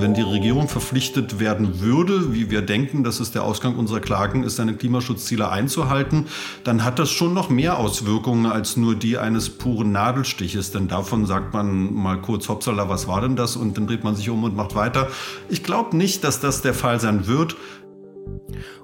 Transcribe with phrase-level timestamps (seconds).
[0.00, 4.44] Wenn die Regierung verpflichtet werden würde, wie wir denken, dass es der Ausgang unserer Klagen
[4.44, 6.26] ist, seine Klimaschutzziele einzuhalten,
[6.62, 10.70] dann hat das schon noch mehr Auswirkungen als nur die eines puren Nadelstiches.
[10.70, 13.56] Denn davon sagt man mal kurz, hoppsala, was war denn das?
[13.56, 15.08] Und dann dreht man sich um und macht weiter.
[15.48, 17.56] Ich glaube nicht, dass das der Fall sein wird.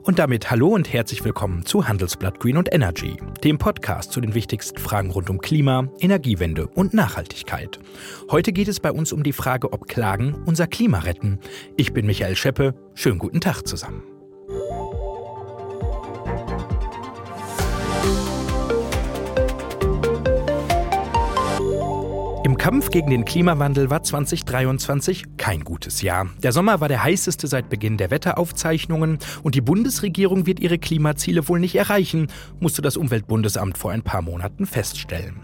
[0.03, 4.35] Und damit hallo und herzlich willkommen zu Handelsblatt Green und Energy, dem Podcast zu den
[4.35, 7.79] wichtigsten Fragen rund um Klima, Energiewende und Nachhaltigkeit.
[8.31, 11.41] Heute geht es bei uns um die Frage, ob Klagen unser Klima retten.
[11.77, 12.75] Ich bin Michael Scheppe.
[12.94, 14.14] Schönen guten Tag zusammen.
[22.64, 26.31] Kampf gegen den Klimawandel war 2023 kein gutes Jahr.
[26.43, 31.46] Der Sommer war der heißeste seit Beginn der Wetteraufzeichnungen und die Bundesregierung wird ihre Klimaziele
[31.46, 32.28] wohl nicht erreichen,
[32.61, 35.42] musste das Umweltbundesamt vor ein paar Monaten feststellen.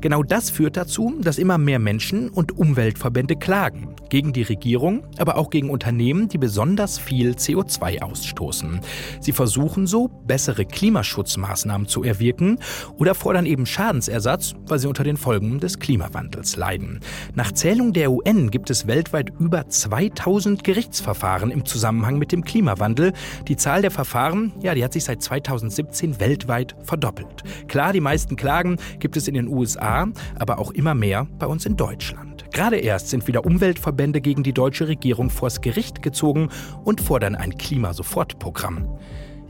[0.00, 3.94] Genau das führt dazu, dass immer mehr Menschen und Umweltverbände klagen.
[4.08, 8.80] Gegen die Regierung, aber auch gegen Unternehmen, die besonders viel CO2 ausstoßen.
[9.20, 12.58] Sie versuchen so, bessere Klimaschutzmaßnahmen zu erwirken
[12.96, 17.00] oder fordern eben Schadensersatz, weil sie unter den Folgen des Klimawandels leiden.
[17.34, 23.12] Nach Zählung der UN gibt es weltweit über 2000 Gerichtsverfahren im Zusammenhang mit dem Klimawandel.
[23.48, 27.44] Die Zahl der Verfahren, ja, die hat sich seit 2017 weltweit verdoppelt.
[27.68, 29.89] Klar, die meisten Klagen gibt es in den USA
[30.38, 32.44] aber auch immer mehr bei uns in Deutschland.
[32.52, 36.48] Gerade erst sind wieder Umweltverbände gegen die deutsche Regierung vors Gericht gezogen
[36.84, 38.88] und fordern ein Klimasofortprogramm.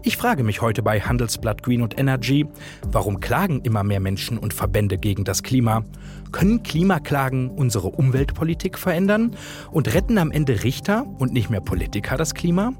[0.03, 2.47] Ich frage mich heute bei Handelsblatt Green und Energy,
[2.91, 5.85] warum klagen immer mehr Menschen und Verbände gegen das Klima?
[6.33, 9.33] Können Klimaklagen unsere Umweltpolitik verändern
[9.73, 12.73] und retten am Ende Richter und nicht mehr Politiker das Klima?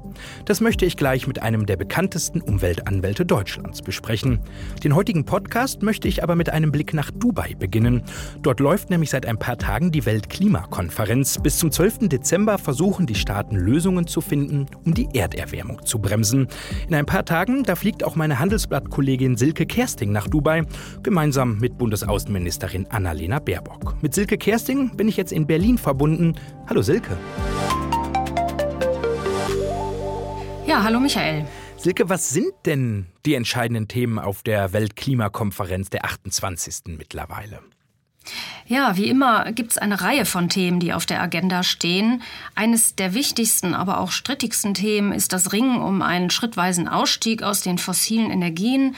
[0.45, 4.39] Das möchte ich gleich mit einem der bekanntesten Umweltanwälte Deutschlands besprechen.
[4.83, 8.03] Den heutigen Podcast möchte ich aber mit einem Blick nach Dubai beginnen.
[8.41, 11.39] Dort läuft nämlich seit ein paar Tagen die Weltklimakonferenz.
[11.43, 12.09] Bis zum 12.
[12.09, 16.47] Dezember versuchen die Staaten Lösungen zu finden, um die Erderwärmung zu bremsen.
[16.87, 20.63] In ein paar Tagen, da fliegt auch meine Handelsblattkollegin Silke Kersting nach Dubai,
[21.03, 24.01] gemeinsam mit Bundesaußenministerin Annalena Baerbock.
[24.01, 26.35] Mit Silke Kersting bin ich jetzt in Berlin verbunden.
[26.67, 27.17] Hallo Silke.
[30.67, 31.45] Ja, hallo Michael.
[31.77, 36.95] Silke, was sind denn die entscheidenden Themen auf der Weltklimakonferenz der 28.
[36.97, 37.59] mittlerweile?
[38.67, 42.21] Ja, wie immer gibt es eine Reihe von Themen, die auf der Agenda stehen.
[42.55, 47.61] Eines der wichtigsten, aber auch strittigsten Themen ist das Ringen um einen schrittweisen Ausstieg aus
[47.61, 48.95] den fossilen Energien.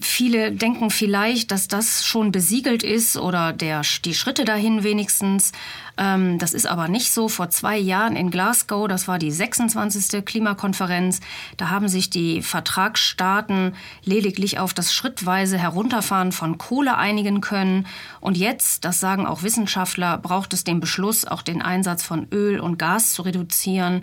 [0.00, 5.52] Viele denken vielleicht, dass das schon besiegelt ist oder der, die Schritte dahin wenigstens.
[5.98, 7.28] Ähm, das ist aber nicht so.
[7.28, 10.24] Vor zwei Jahren in Glasgow, das war die 26.
[10.24, 11.20] Klimakonferenz,
[11.58, 13.74] da haben sich die Vertragsstaaten
[14.04, 17.86] lediglich auf das schrittweise Herunterfahren von Kohle einigen können.
[18.20, 22.58] Und jetzt, das sagen auch Wissenschaftler, braucht es den Beschluss, auch den Einsatz von Öl
[22.58, 24.02] und Gas zu reduzieren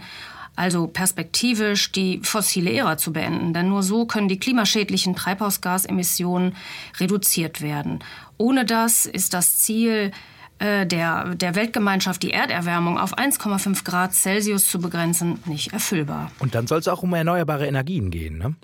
[0.55, 3.53] also perspektivisch die fossile Ära zu beenden.
[3.53, 6.55] Denn nur so können die klimaschädlichen Treibhausgasemissionen
[6.99, 7.99] reduziert werden.
[8.37, 10.11] Ohne das ist das Ziel
[10.59, 16.31] äh, der, der Weltgemeinschaft, die Erderwärmung auf 1,5 Grad Celsius zu begrenzen, nicht erfüllbar.
[16.39, 18.55] Und dann soll es auch um erneuerbare Energien gehen, ne?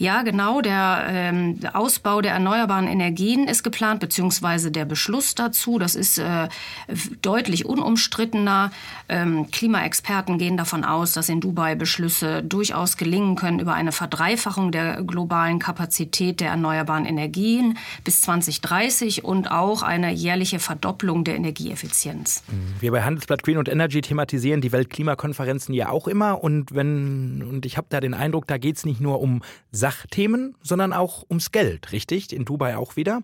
[0.00, 0.62] Ja, genau.
[0.62, 5.78] Der ähm, Ausbau der erneuerbaren Energien ist geplant, beziehungsweise der Beschluss dazu.
[5.78, 6.48] Das ist äh,
[7.20, 8.72] deutlich unumstrittener.
[9.10, 14.72] Ähm, Klimaexperten gehen davon aus, dass in Dubai Beschlüsse durchaus gelingen können über eine Verdreifachung
[14.72, 22.42] der globalen Kapazität der erneuerbaren Energien bis 2030 und auch eine jährliche Verdopplung der Energieeffizienz.
[22.80, 26.42] Wir bei Handelsblatt Green und Energy thematisieren die Weltklimakonferenzen ja auch immer.
[26.42, 29.42] Und wenn und ich habe da den Eindruck, da geht es nicht nur um
[29.90, 32.32] Sachthemen, sondern auch ums Geld, richtig?
[32.32, 33.22] In Dubai auch wieder?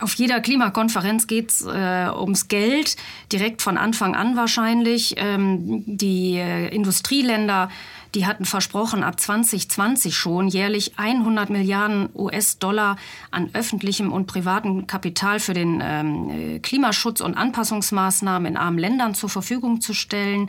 [0.00, 2.96] Auf jeder Klimakonferenz geht es äh, ums Geld,
[3.32, 5.14] direkt von Anfang an wahrscheinlich.
[5.16, 7.68] Ähm, die äh, Industrieländer,
[8.14, 12.96] die hatten versprochen, ab 2020 schon jährlich 100 Milliarden US-Dollar
[13.32, 19.14] an öffentlichem und privatem Kapital für den ähm, äh, Klimaschutz und Anpassungsmaßnahmen in armen Ländern
[19.14, 20.48] zur Verfügung zu stellen.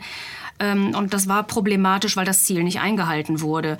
[0.60, 3.78] Ähm, und das war problematisch, weil das Ziel nicht eingehalten wurde.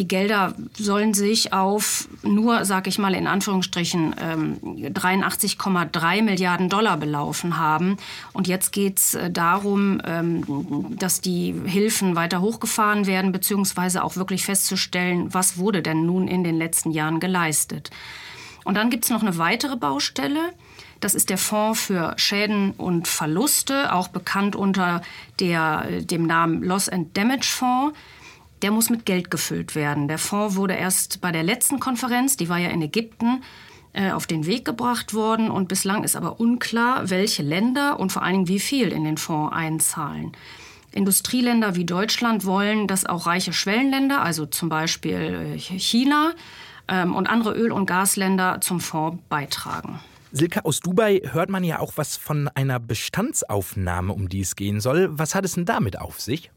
[0.00, 6.96] Die Gelder sollen sich auf nur, sage ich mal in Anführungsstrichen, 83,3 ähm, Milliarden Dollar
[6.96, 7.98] belaufen haben.
[8.32, 14.16] Und jetzt geht es äh, darum, ähm, dass die Hilfen weiter hochgefahren werden, beziehungsweise auch
[14.16, 17.90] wirklich festzustellen, was wurde denn nun in den letzten Jahren geleistet.
[18.64, 20.54] Und dann gibt es noch eine weitere Baustelle.
[21.00, 25.02] Das ist der Fonds für Schäden und Verluste, auch bekannt unter
[25.40, 27.94] der, dem Namen Loss and Damage Fonds
[28.62, 30.08] der muss mit Geld gefüllt werden.
[30.08, 33.42] Der Fonds wurde erst bei der letzten Konferenz, die war ja in Ägypten,
[33.92, 38.22] äh, auf den Weg gebracht worden und bislang ist aber unklar, welche Länder und vor
[38.22, 40.32] allen Dingen wie viel in den Fonds einzahlen.
[40.92, 46.34] Industrieländer wie Deutschland wollen, dass auch reiche Schwellenländer, also zum Beispiel äh, China
[46.88, 50.00] ähm, und andere Öl- und Gasländer zum Fonds beitragen.
[50.32, 54.80] Silke, aus Dubai hört man ja auch was von einer Bestandsaufnahme, um die es gehen
[54.80, 55.08] soll.
[55.10, 56.52] Was hat es denn damit auf sich?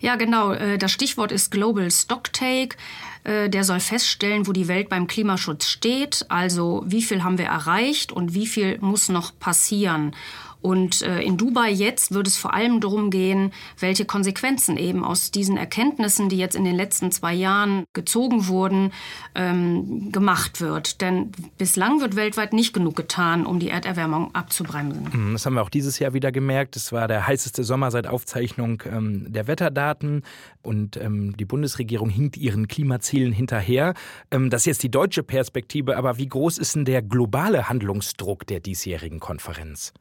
[0.00, 0.52] Ja, genau.
[0.52, 2.76] Äh, das Stichwort ist Global Stocktake.
[3.24, 6.24] Äh, der soll feststellen, wo die Welt beim Klimaschutz steht.
[6.28, 10.14] Also wie viel haben wir erreicht und wie viel muss noch passieren.
[10.60, 15.30] Und äh, in Dubai jetzt wird es vor allem darum gehen, welche Konsequenzen eben aus
[15.30, 18.92] diesen Erkenntnissen, die jetzt in den letzten zwei Jahren gezogen wurden,
[19.34, 21.00] ähm, gemacht wird.
[21.00, 25.08] Denn bislang wird weltweit nicht genug getan, um die Erderwärmung abzubremsen.
[25.12, 26.76] Mhm, das haben wir auch dieses Jahr wieder gemerkt.
[26.76, 30.22] Es war der heißeste Sommer seit Aufzeichnung ähm, der Wetterdaten
[30.62, 33.94] und ähm, die Bundesregierung hinkt ihren Klimazielen hinterher.
[34.30, 38.60] Das ist jetzt die deutsche Perspektive, aber wie groß ist denn der globale Handlungsdruck der
[38.60, 39.92] diesjährigen Konferenz?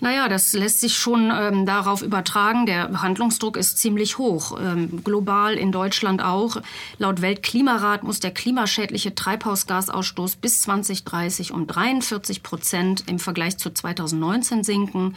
[0.00, 2.66] Naja, das lässt sich schon ähm, darauf übertragen.
[2.66, 4.58] Der Handlungsdruck ist ziemlich hoch.
[4.60, 6.60] Ähm, global in Deutschland auch.
[6.98, 14.64] Laut Weltklimarat muss der klimaschädliche Treibhausgasausstoß bis 2030 um 43 Prozent im Vergleich zu 2019
[14.64, 15.16] sinken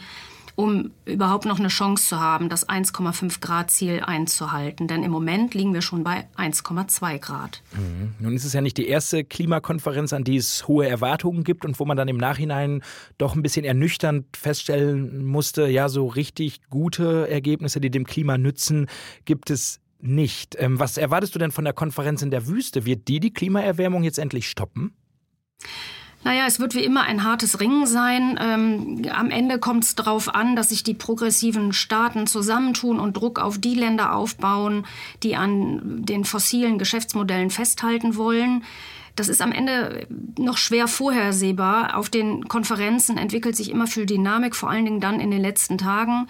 [0.58, 4.88] um überhaupt noch eine Chance zu haben, das 1,5 Grad Ziel einzuhalten.
[4.88, 7.62] Denn im Moment liegen wir schon bei 1,2 Grad.
[7.74, 8.14] Mhm.
[8.18, 11.78] Nun ist es ja nicht die erste Klimakonferenz, an die es hohe Erwartungen gibt und
[11.78, 12.82] wo man dann im Nachhinein
[13.18, 18.88] doch ein bisschen ernüchternd feststellen musste, ja, so richtig gute Ergebnisse, die dem Klima nützen,
[19.26, 20.56] gibt es nicht.
[20.58, 22.84] Ähm, was erwartest du denn von der Konferenz in der Wüste?
[22.84, 24.96] Wird die die Klimaerwärmung jetzt endlich stoppen?
[26.24, 28.38] Naja, es wird wie immer ein hartes Ringen sein.
[28.42, 33.38] Ähm, am Ende kommt es darauf an, dass sich die progressiven Staaten zusammentun und Druck
[33.38, 34.84] auf die Länder aufbauen,
[35.22, 38.64] die an den fossilen Geschäftsmodellen festhalten wollen.
[39.18, 40.06] Das ist am Ende
[40.38, 41.96] noch schwer vorhersehbar.
[41.96, 45.78] Auf den Konferenzen entwickelt sich immer viel Dynamik, vor allen Dingen dann in den letzten
[45.78, 46.28] Tagen.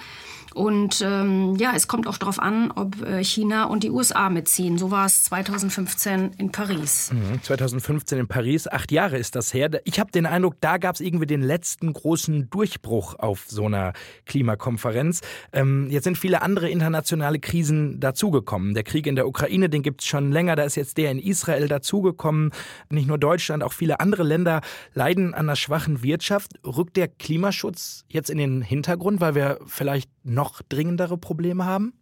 [0.55, 4.77] Und ähm, ja, es kommt auch darauf an, ob äh, China und die USA mitziehen.
[4.77, 7.13] So war es 2015 in Paris.
[7.13, 9.71] Mhm, 2015 in Paris, acht Jahre ist das her.
[9.85, 13.93] Ich habe den Eindruck, da gab es irgendwie den letzten großen Durchbruch auf so einer
[14.27, 15.21] Klimakonferenz.
[15.53, 18.75] Ähm, jetzt sind viele andere internationale Krisen dazugekommen.
[18.75, 20.57] Der Krieg in der Ukraine, den gibt es schon länger.
[20.57, 22.51] Da ist jetzt der in Israel dazugekommen.
[22.91, 24.61] Nicht nur Deutschland, auch viele andere Länder
[24.95, 26.53] leiden an einer schwachen Wirtschaft.
[26.65, 31.93] Rückt der Klimaschutz jetzt in den Hintergrund, weil wir vielleicht noch dringendere Probleme haben?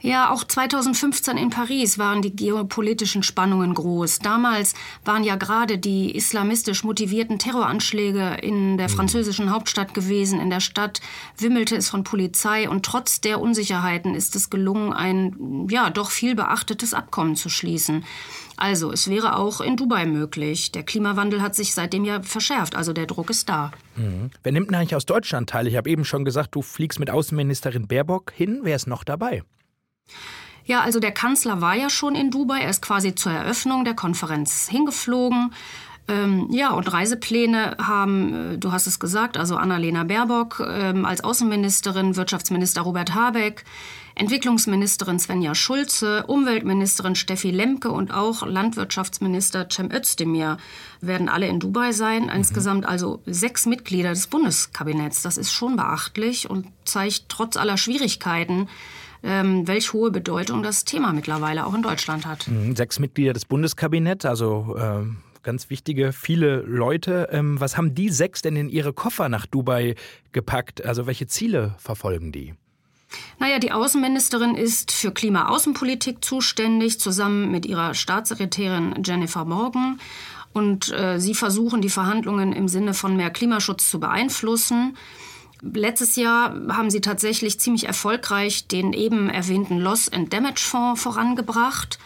[0.00, 4.18] Ja, auch 2015 in Paris waren die geopolitischen Spannungen groß.
[4.18, 4.74] Damals
[5.04, 8.94] waren ja gerade die islamistisch motivierten Terroranschläge in der hm.
[8.94, 10.38] französischen Hauptstadt gewesen.
[10.38, 11.00] In der Stadt
[11.38, 16.34] wimmelte es von Polizei und trotz der Unsicherheiten ist es gelungen, ein ja doch viel
[16.34, 18.04] beachtetes Abkommen zu schließen.
[18.56, 20.72] Also, es wäre auch in Dubai möglich.
[20.72, 23.70] Der Klimawandel hat sich seitdem ja verschärft, also der Druck ist da.
[23.96, 24.30] Mhm.
[24.42, 25.66] Wer nimmt denn eigentlich aus Deutschland teil?
[25.66, 28.60] Ich habe eben schon gesagt, du fliegst mit Außenministerin Baerbock hin.
[28.62, 29.42] Wer ist noch dabei?
[30.64, 32.60] Ja, also der Kanzler war ja schon in Dubai.
[32.60, 35.52] Er ist quasi zur Eröffnung der Konferenz hingeflogen.
[36.08, 41.24] Ähm, ja, und Reisepläne haben, äh, du hast es gesagt, also Annalena Baerbock ähm, als
[41.24, 43.64] Außenministerin, Wirtschaftsminister Robert Habeck,
[44.14, 50.58] Entwicklungsministerin Svenja Schulze, Umweltministerin Steffi Lemke und auch Landwirtschaftsminister Cem Özdemir
[51.00, 52.24] werden alle in Dubai sein.
[52.24, 52.30] Mhm.
[52.30, 55.22] Insgesamt also sechs Mitglieder des Bundeskabinetts.
[55.22, 58.68] Das ist schon beachtlich und zeigt trotz aller Schwierigkeiten,
[59.22, 62.46] ähm, welch hohe Bedeutung das Thema mittlerweile auch in Deutschland hat.
[62.46, 62.76] Mhm.
[62.76, 65.04] Sechs Mitglieder des Bundeskabinetts, also äh,
[65.46, 67.28] ganz wichtige, viele Leute.
[67.30, 69.94] Ähm, was haben die sechs denn in ihre Koffer nach Dubai
[70.32, 70.84] gepackt?
[70.84, 72.54] Also welche Ziele verfolgen die?
[73.38, 80.00] Naja, die Außenministerin ist für Klimaaußenpolitik zuständig, zusammen mit ihrer Staatssekretärin Jennifer Morgan.
[80.52, 84.96] Und äh, sie versuchen, die Verhandlungen im Sinne von mehr Klimaschutz zu beeinflussen.
[85.62, 91.98] Letztes Jahr haben sie tatsächlich ziemlich erfolgreich den eben erwähnten Loss and Damage Fonds vorangebracht.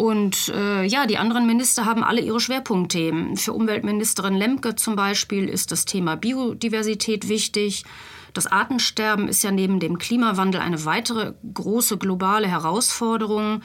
[0.00, 3.36] Und äh, ja, die anderen Minister haben alle ihre Schwerpunktthemen.
[3.36, 7.84] Für Umweltministerin Lemke zum Beispiel ist das Thema Biodiversität wichtig.
[8.32, 13.60] Das Artensterben ist ja neben dem Klimawandel eine weitere große globale Herausforderung.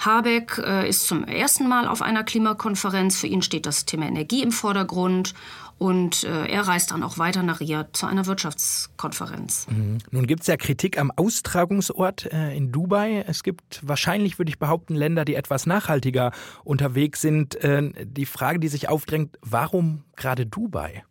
[0.00, 3.18] Habeck äh, ist zum ersten Mal auf einer Klimakonferenz.
[3.18, 5.34] Für ihn steht das Thema Energie im Vordergrund.
[5.78, 9.66] Und äh, er reist dann auch weiter nach Riyadh zu einer Wirtschaftskonferenz.
[9.70, 9.98] Mhm.
[10.10, 13.24] Nun gibt es ja Kritik am Austragungsort äh, in Dubai.
[13.26, 16.32] Es gibt wahrscheinlich, würde ich behaupten, Länder, die etwas nachhaltiger
[16.64, 17.58] unterwegs sind.
[17.62, 21.02] Die Frage, die sich aufdrängt, warum gerade Dubai?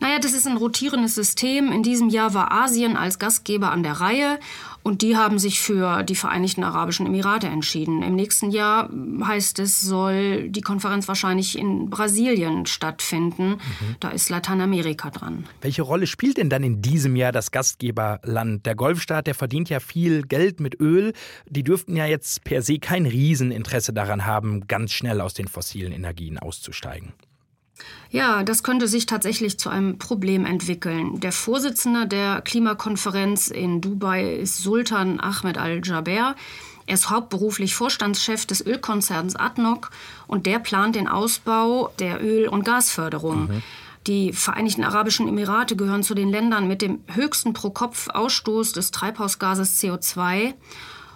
[0.00, 1.72] Naja, das ist ein rotierendes System.
[1.72, 4.38] In diesem Jahr war Asien als Gastgeber an der Reihe
[4.82, 8.02] und die haben sich für die Vereinigten Arabischen Emirate entschieden.
[8.02, 8.88] Im nächsten Jahr
[9.22, 13.50] heißt es, soll die Konferenz wahrscheinlich in Brasilien stattfinden.
[13.50, 13.96] Mhm.
[14.00, 15.44] Da ist Lateinamerika dran.
[15.60, 18.64] Welche Rolle spielt denn dann in diesem Jahr das Gastgeberland?
[18.64, 21.12] Der Golfstaat, der verdient ja viel Geld mit Öl.
[21.46, 25.92] Die dürften ja jetzt per se kein Rieseninteresse daran haben, ganz schnell aus den fossilen
[25.92, 27.12] Energien auszusteigen.
[28.10, 31.20] Ja, das könnte sich tatsächlich zu einem Problem entwickeln.
[31.20, 36.34] Der Vorsitzende der Klimakonferenz in Dubai ist Sultan Ahmed Al-Jaber.
[36.86, 39.90] Er ist hauptberuflich Vorstandschef des Ölkonzerns ADNOC
[40.26, 43.42] und der plant den Ausbau der Öl- und Gasförderung.
[43.42, 43.62] Mhm.
[44.06, 50.54] Die Vereinigten Arabischen Emirate gehören zu den Ländern mit dem höchsten Pro-Kopf-Ausstoß des Treibhausgases CO2.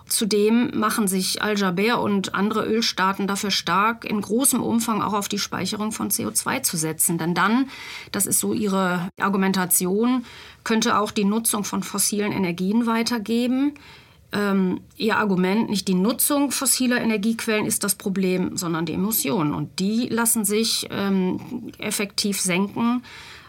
[0.07, 5.39] Zudem machen sich Al-Jaber und andere Ölstaaten dafür stark, in großem Umfang auch auf die
[5.39, 7.17] Speicherung von CO2 zu setzen.
[7.17, 7.71] Denn dann,
[8.13, 10.27] das ist so ihre Argumentation,
[10.63, 13.75] könnte auch die Nutzung von fossilen Energien weitergeben.
[14.33, 19.55] Ähm, ihr Argument, nicht die Nutzung fossiler Energiequellen ist das Problem, sondern die Emissionen.
[19.55, 23.03] Und die lassen sich ähm, effektiv senken,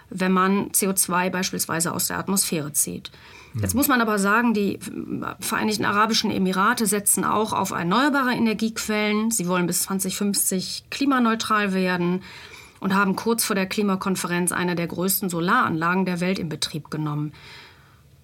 [0.10, 3.12] wenn man CO2 beispielsweise aus der Atmosphäre zieht.
[3.62, 4.80] Jetzt muss man aber sagen, die
[5.40, 9.32] Vereinigten Arabischen Emirate setzen auch auf erneuerbare Energiequellen.
[9.32, 12.22] Sie wollen bis 2050 klimaneutral werden
[12.82, 17.32] und haben kurz vor der Klimakonferenz eine der größten Solaranlagen der Welt in Betrieb genommen.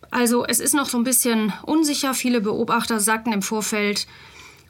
[0.10, 2.14] Also es ist noch so ein bisschen unsicher.
[2.14, 4.08] Viele Beobachter sagten im Vorfeld,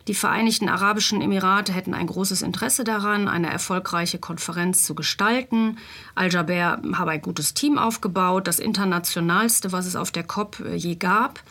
[0.07, 5.77] die Vereinigten Arabischen Emirate hätten ein großes Interesse daran, eine erfolgreiche Konferenz zu gestalten.
[6.15, 10.95] Al-Jaber habe ein gutes Team aufgebaut, das internationalste, was es auf der COP äh, je
[10.95, 11.43] gab.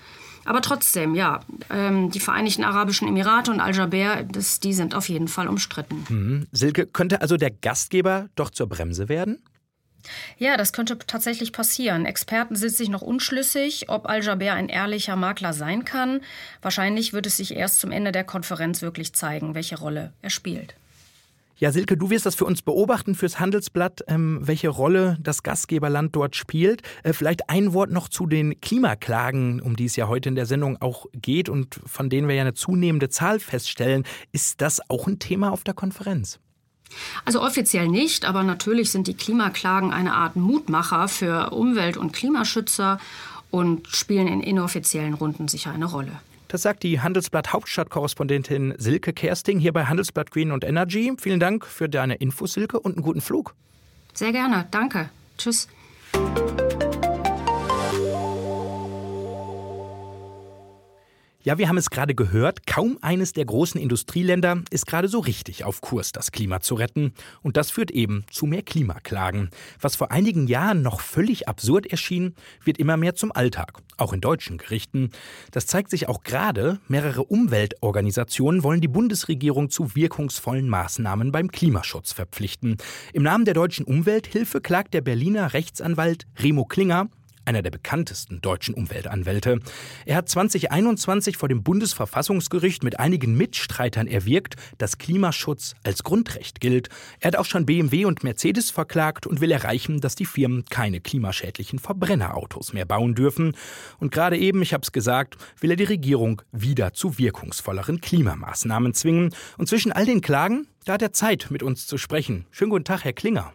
[0.45, 1.41] Aber trotzdem, ja,
[1.71, 6.05] ähm, die Vereinigten Arabischen Emirate und Al-Jaber, die sind auf jeden Fall umstritten.
[6.09, 6.47] Mhm.
[6.51, 9.39] Silke, könnte also der Gastgeber doch zur Bremse werden?
[10.39, 12.07] Ja, das könnte tatsächlich passieren.
[12.07, 16.21] Experten sind sich noch unschlüssig, ob Al-Jaber ein ehrlicher Makler sein kann.
[16.63, 20.75] Wahrscheinlich wird es sich erst zum Ende der Konferenz wirklich zeigen, welche Rolle er spielt.
[21.61, 26.17] Ja, Silke, du wirst das für uns beobachten, fürs Handelsblatt, ähm, welche Rolle das Gastgeberland
[26.17, 26.81] dort spielt.
[27.03, 30.47] Äh, vielleicht ein Wort noch zu den Klimaklagen, um die es ja heute in der
[30.47, 34.05] Sendung auch geht und von denen wir ja eine zunehmende Zahl feststellen.
[34.33, 36.41] Ist das auch ein Thema auf der Konferenz?
[37.25, 42.99] Also offiziell nicht, aber natürlich sind die Klimaklagen eine Art Mutmacher für Umwelt- und Klimaschützer
[43.51, 46.13] und spielen in inoffiziellen Runden sicher eine Rolle.
[46.49, 51.13] Das sagt die Handelsblatt Hauptstadtkorrespondentin Silke Kersting hier bei Handelsblatt Green und Energy.
[51.21, 53.55] Vielen Dank für deine Infos, Silke, und einen guten Flug.
[54.15, 55.11] Sehr gerne, danke.
[55.39, 55.69] Tschüss.
[61.43, 65.65] Ja, wir haben es gerade gehört, kaum eines der großen Industrieländer ist gerade so richtig
[65.65, 67.15] auf Kurs, das Klima zu retten.
[67.41, 69.49] Und das führt eben zu mehr Klimaklagen.
[69.81, 74.21] Was vor einigen Jahren noch völlig absurd erschien, wird immer mehr zum Alltag, auch in
[74.21, 75.13] deutschen Gerichten.
[75.51, 82.13] Das zeigt sich auch gerade, mehrere Umweltorganisationen wollen die Bundesregierung zu wirkungsvollen Maßnahmen beim Klimaschutz
[82.13, 82.77] verpflichten.
[83.15, 87.09] Im Namen der deutschen Umwelthilfe klagt der Berliner Rechtsanwalt Remo Klinger
[87.45, 89.61] einer der bekanntesten deutschen Umweltanwälte.
[90.07, 96.89] Er hat 2021 vor dem Bundesverfassungsgericht mit einigen Mitstreitern erwirkt, dass Klimaschutz als Grundrecht gilt.
[97.21, 101.01] Er hat auch schon BMW und Mercedes verklagt und will erreichen, dass die Firmen keine
[101.01, 103.57] klimaschädlichen Verbrennerautos mehr bauen dürfen.
[103.99, 108.95] Und gerade eben, ich habe es gesagt, will er die Regierung wieder zu wirkungsvolleren Klimamaßnahmen
[108.95, 109.35] zwingen.
[109.59, 112.47] Und zwischen all den Klagen, da hat er Zeit, mit uns zu sprechen.
[112.51, 113.53] Schönen guten Tag, Herr Klinger.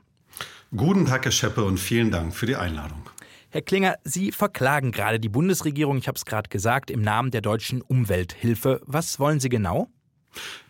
[0.75, 3.01] Guten Tag, Herr Scheppe, und vielen Dank für die Einladung.
[3.55, 7.39] Herr Klinger, Sie verklagen gerade die Bundesregierung, ich habe es gerade gesagt, im Namen der
[7.39, 8.81] deutschen Umwelthilfe.
[8.85, 9.87] Was wollen Sie genau?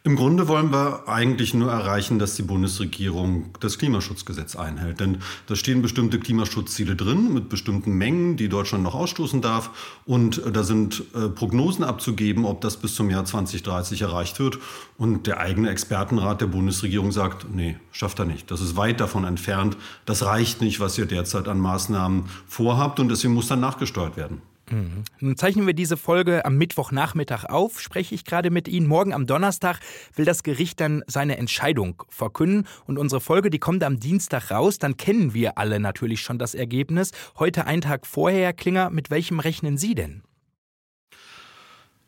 [0.05, 5.00] Im Grunde wollen wir eigentlich nur erreichen, dass die Bundesregierung das Klimaschutzgesetz einhält.
[5.00, 5.17] Denn
[5.48, 9.72] da stehen bestimmte Klimaschutzziele drin mit bestimmten Mengen, die Deutschland noch ausstoßen darf.
[10.05, 14.60] Und da sind äh, Prognosen abzugeben, ob das bis zum Jahr 2030 erreicht wird.
[15.00, 18.51] Und der eigene Expertenrat der Bundesregierung sagt, nee, schafft er nicht.
[18.51, 19.75] Das ist weit davon entfernt.
[20.05, 23.00] Das reicht nicht, was ihr derzeit an Maßnahmen vorhabt.
[23.00, 24.43] Und deswegen muss dann nachgesteuert werden.
[24.69, 25.03] Mhm.
[25.19, 28.88] Nun zeichnen wir diese Folge am Mittwochnachmittag auf, spreche ich gerade mit Ihnen.
[28.88, 29.79] Morgen am Donnerstag
[30.15, 32.67] will das Gericht dann seine Entscheidung verkünden.
[32.86, 34.79] Und unsere Folge, die kommt am Dienstag raus.
[34.79, 37.12] Dann kennen wir alle natürlich schon das Ergebnis.
[37.38, 40.24] Heute, einen Tag vorher, Herr Klinger, mit welchem rechnen Sie denn?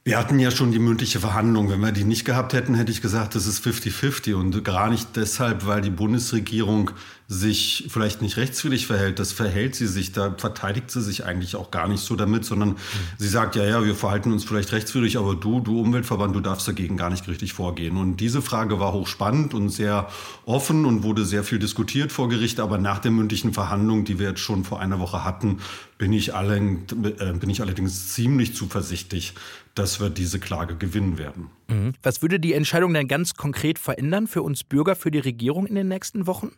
[0.08, 1.70] Wir hatten ja schon die mündliche Verhandlung.
[1.70, 4.36] Wenn wir die nicht gehabt hätten, hätte ich gesagt, das ist 50-50.
[4.36, 6.92] Und gar nicht deshalb, weil die Bundesregierung
[7.28, 11.72] sich vielleicht nicht rechtswidrig verhält, das verhält sie sich, da verteidigt sie sich eigentlich auch
[11.72, 12.76] gar nicht so damit, sondern mhm.
[13.18, 16.70] sie sagt, ja, ja, wir verhalten uns vielleicht rechtswidrig, aber du, du Umweltverband, du darfst
[16.70, 17.98] dagegen gar nicht richtig vorgehen.
[17.98, 20.08] Und diese Frage war hochspannend und sehr
[20.46, 24.30] offen und wurde sehr viel diskutiert vor Gericht, aber nach der mündlichen Verhandlung, die wir
[24.30, 25.58] jetzt schon vor einer Woche hatten,
[25.98, 26.86] bin ich, allen,
[27.20, 29.34] äh, bin ich allerdings ziemlich zuversichtlich,
[29.78, 31.50] dass wir diese Klage gewinnen werden.
[31.68, 31.94] Mhm.
[32.02, 35.76] Was würde die Entscheidung denn ganz konkret verändern für uns Bürger, für die Regierung in
[35.76, 36.52] den nächsten Wochen?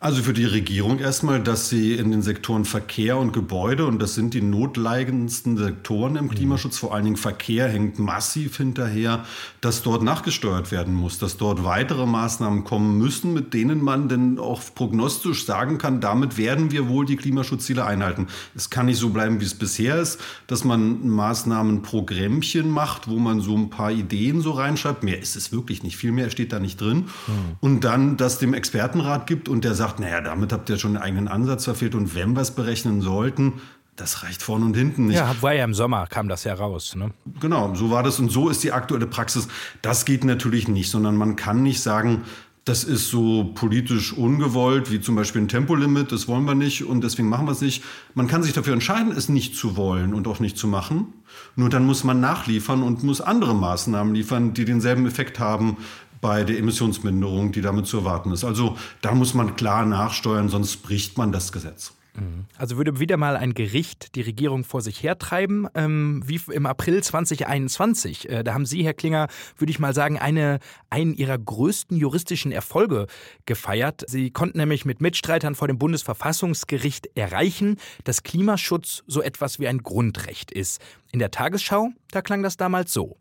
[0.00, 4.14] Also für die Regierung erstmal, dass sie in den Sektoren Verkehr und Gebäude, und das
[4.14, 6.78] sind die notleigendsten Sektoren im Klimaschutz, mhm.
[6.78, 9.24] vor allen Dingen Verkehr hängt massiv hinterher,
[9.60, 14.38] dass dort nachgesteuert werden muss, dass dort weitere Maßnahmen kommen müssen, mit denen man denn
[14.38, 18.28] auch prognostisch sagen kann, damit werden wir wohl die Klimaschutzziele einhalten.
[18.54, 23.18] Es kann nicht so bleiben, wie es bisher ist, dass man Maßnahmen Programmchen macht, wo
[23.18, 25.02] man so ein paar Ideen so reinschreibt.
[25.02, 27.06] Mehr ist es wirklich nicht, viel mehr steht da nicht drin.
[27.26, 27.32] Mhm.
[27.58, 30.96] Und dann das dem Expertenrat gibt und der sagt, sagt, naja, damit habt ihr schon
[30.96, 33.54] einen eigenen Ansatz verfehlt und wenn wir es berechnen sollten,
[33.96, 35.16] das reicht vorne und hinten nicht.
[35.16, 36.94] Ja, war ja im Sommer, kam das ja raus.
[36.94, 37.10] Ne?
[37.40, 39.48] Genau, so war das und so ist die aktuelle Praxis.
[39.82, 42.22] Das geht natürlich nicht, sondern man kann nicht sagen,
[42.64, 47.02] das ist so politisch ungewollt, wie zum Beispiel ein Tempolimit, das wollen wir nicht und
[47.02, 47.82] deswegen machen wir es nicht.
[48.14, 51.14] Man kann sich dafür entscheiden, es nicht zu wollen und auch nicht zu machen.
[51.56, 55.78] Nur dann muss man nachliefern und muss andere Maßnahmen liefern, die denselben Effekt haben
[56.20, 58.44] bei der Emissionsminderung, die damit zu erwarten ist.
[58.44, 61.92] Also da muss man klar nachsteuern, sonst bricht man das Gesetz.
[62.18, 62.46] Mhm.
[62.56, 67.02] Also würde wieder mal ein Gericht die Regierung vor sich hertreiben, ähm, wie im April
[67.02, 68.28] 2021.
[68.28, 70.58] Äh, da haben Sie, Herr Klinger, würde ich mal sagen, eine,
[70.90, 73.06] einen Ihrer größten juristischen Erfolge
[73.46, 74.04] gefeiert.
[74.08, 79.82] Sie konnten nämlich mit Mitstreitern vor dem Bundesverfassungsgericht erreichen, dass Klimaschutz so etwas wie ein
[79.82, 80.80] Grundrecht ist.
[81.12, 83.16] In der Tagesschau, da klang das damals so.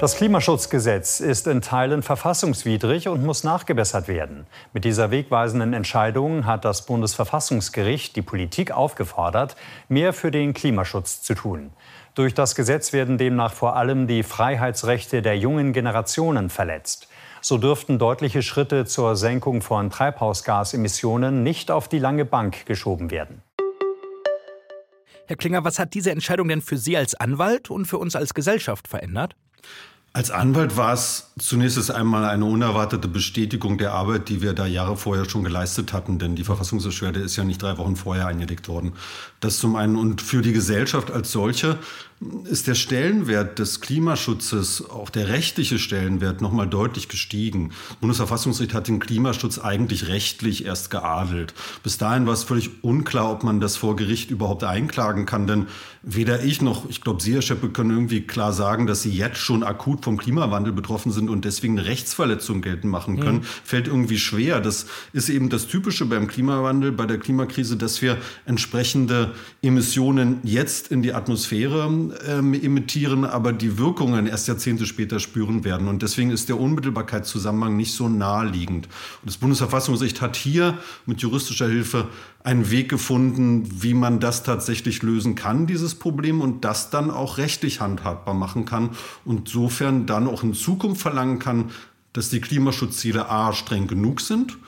[0.00, 4.46] Das Klimaschutzgesetz ist in Teilen verfassungswidrig und muss nachgebessert werden.
[4.72, 9.56] Mit dieser wegweisenden Entscheidung hat das Bundesverfassungsgericht die Politik aufgefordert,
[9.88, 11.72] mehr für den Klimaschutz zu tun.
[12.14, 17.08] Durch das Gesetz werden demnach vor allem die Freiheitsrechte der jungen Generationen verletzt.
[17.40, 23.42] So dürften deutliche Schritte zur Senkung von Treibhausgasemissionen nicht auf die lange Bank geschoben werden.
[25.28, 28.32] Herr Klinger, was hat diese Entscheidung denn für Sie als Anwalt und für uns als
[28.32, 29.36] Gesellschaft verändert?
[30.14, 34.96] Als Anwalt war es zunächst einmal eine unerwartete Bestätigung der Arbeit, die wir da Jahre
[34.96, 38.94] vorher schon geleistet hatten, denn die Verfassungsbeschwerde ist ja nicht drei Wochen vorher eingelegt worden.
[39.40, 41.78] Das zum einen und für die Gesellschaft als solche
[42.44, 47.70] ist der Stellenwert des Klimaschutzes, auch der rechtliche Stellenwert, nochmal deutlich gestiegen.
[47.88, 51.54] Das Bundesverfassungsgericht hat den Klimaschutz eigentlich rechtlich erst geadelt.
[51.84, 55.66] Bis dahin war es völlig unklar, ob man das vor Gericht überhaupt einklagen kann, denn
[56.02, 59.38] weder ich noch, ich glaube, Sie, Herr Scheppe, können irgendwie klar sagen, dass Sie jetzt
[59.38, 63.38] schon akut vom Klimawandel betroffen sind und deswegen eine Rechtsverletzung geltend machen können.
[63.38, 63.44] Mhm.
[63.64, 64.60] Fällt irgendwie schwer.
[64.60, 70.90] Das ist eben das Typische beim Klimawandel, bei der Klimakrise, dass wir entsprechende Emissionen jetzt
[70.90, 75.88] in die Atmosphäre ähm, emittieren, aber die Wirkungen erst Jahrzehnte später spüren werden.
[75.88, 78.86] Und deswegen ist der Unmittelbarkeitszusammenhang nicht so naheliegend.
[79.22, 82.08] Und das Bundesverfassungsgericht hat hier mit juristischer Hilfe
[82.44, 87.38] einen Weg gefunden, wie man das tatsächlich lösen kann, dieses Problem, und das dann auch
[87.38, 88.90] rechtlich handhabbar machen kann
[89.24, 91.70] und insofern dann auch in Zukunft verlangen kann,
[92.12, 94.58] dass die Klimaschutzziele A streng genug sind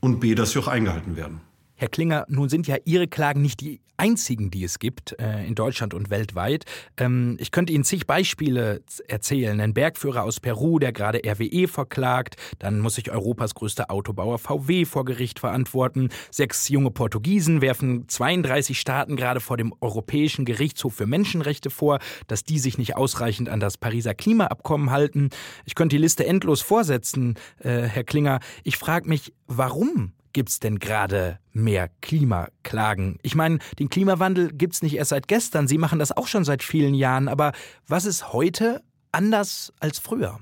[0.00, 1.40] und B, dass sie auch eingehalten werden.
[1.76, 5.54] Herr Klinger, nun sind ja Ihre Klagen nicht die einzigen, die es gibt äh, in
[5.54, 6.64] Deutschland und weltweit.
[6.96, 9.60] Ähm, ich könnte Ihnen zig Beispiele erzählen.
[9.60, 12.36] Ein Bergführer aus Peru, der gerade RWE verklagt.
[12.58, 16.10] Dann muss sich Europas größter Autobauer VW vor Gericht verantworten.
[16.30, 22.44] Sechs junge Portugiesen werfen 32 Staaten gerade vor dem Europäischen Gerichtshof für Menschenrechte vor, dass
[22.44, 25.30] die sich nicht ausreichend an das Pariser Klimaabkommen halten.
[25.64, 28.40] Ich könnte die Liste endlos vorsetzen, äh, Herr Klinger.
[28.64, 33.18] Ich frage mich, warum gibt es denn gerade mehr Klimaklagen?
[33.22, 36.44] Ich meine, den Klimawandel gibt es nicht erst seit gestern, Sie machen das auch schon
[36.44, 37.52] seit vielen Jahren, aber
[37.88, 40.40] was ist heute anders als früher?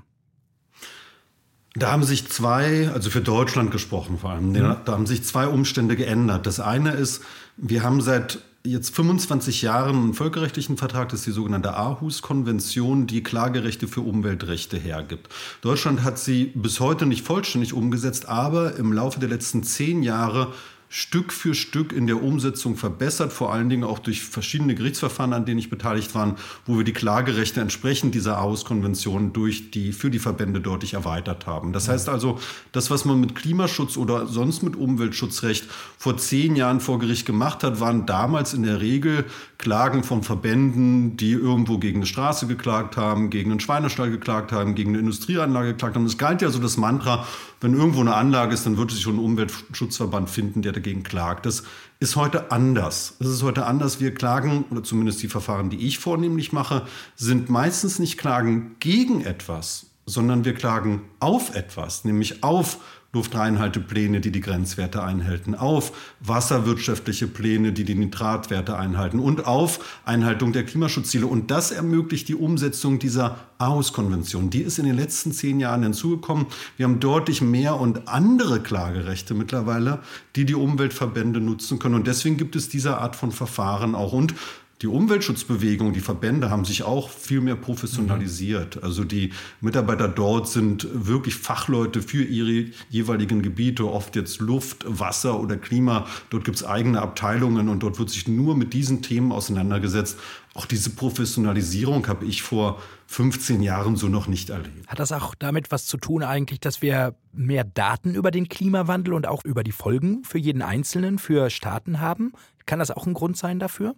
[1.74, 4.76] Da haben sich zwei, also für Deutschland gesprochen vor allem, mhm.
[4.84, 6.46] da haben sich zwei Umstände geändert.
[6.46, 7.22] Das eine ist,
[7.56, 13.22] wir haben seit jetzt 25 Jahren einen völkerrechtlichen Vertrag, das ist die sogenannte Aarhus-Konvention, die
[13.22, 15.28] Klagerechte für Umweltrechte hergibt.
[15.62, 20.52] Deutschland hat sie bis heute nicht vollständig umgesetzt, aber im Laufe der letzten zehn Jahre
[20.94, 25.46] Stück für Stück in der Umsetzung verbessert, vor allen Dingen auch durch verschiedene Gerichtsverfahren, an
[25.46, 30.18] denen ich beteiligt war, wo wir die Klagerechte entsprechend dieser Aarhus-Konvention durch die, für die
[30.18, 31.72] Verbände deutlich erweitert haben.
[31.72, 32.38] Das heißt also,
[32.72, 35.64] das, was man mit Klimaschutz oder sonst mit Umweltschutzrecht
[35.96, 39.24] vor zehn Jahren vor Gericht gemacht hat, waren damals in der Regel
[39.56, 44.74] Klagen von Verbänden, die irgendwo gegen eine Straße geklagt haben, gegen einen Schweinestall geklagt haben,
[44.74, 46.04] gegen eine Industrieanlage geklagt haben.
[46.04, 47.26] Es galt ja so das Mantra,
[47.62, 51.46] wenn irgendwo eine Anlage ist, dann wird sich schon ein Umweltschutzverband finden, der dagegen klagt.
[51.46, 51.62] Das
[52.00, 53.16] ist heute anders.
[53.20, 54.00] Es ist heute anders.
[54.00, 59.24] Wir klagen, oder zumindest die Verfahren, die ich vornehmlich mache, sind meistens nicht Klagen gegen
[59.24, 62.78] etwas, sondern wir klagen auf etwas, nämlich auf
[63.14, 70.54] Luftreinhaltepläne, die die Grenzwerte einhalten, auf wasserwirtschaftliche Pläne, die die Nitratwerte einhalten und auf Einhaltung
[70.54, 71.26] der Klimaschutzziele.
[71.26, 74.48] Und das ermöglicht die Umsetzung dieser Aarhus-Konvention.
[74.48, 76.46] Die ist in den letzten zehn Jahren hinzugekommen.
[76.78, 79.98] Wir haben deutlich mehr und andere Klagerechte mittlerweile,
[80.34, 81.96] die die Umweltverbände nutzen können.
[81.96, 84.14] Und deswegen gibt es diese Art von Verfahren auch.
[84.14, 84.34] Und
[84.82, 88.76] die Umweltschutzbewegung, die Verbände haben sich auch viel mehr professionalisiert.
[88.76, 88.82] Mhm.
[88.82, 95.38] Also die Mitarbeiter dort sind wirklich Fachleute für ihre jeweiligen Gebiete, oft jetzt Luft, Wasser
[95.38, 96.06] oder Klima.
[96.30, 100.18] Dort gibt es eigene Abteilungen und dort wird sich nur mit diesen Themen auseinandergesetzt.
[100.54, 104.86] Auch diese Professionalisierung habe ich vor 15 Jahren so noch nicht erlebt.
[104.88, 109.14] Hat das auch damit was zu tun eigentlich, dass wir mehr Daten über den Klimawandel
[109.14, 112.32] und auch über die Folgen für jeden Einzelnen, für Staaten haben?
[112.66, 113.94] Kann das auch ein Grund sein dafür?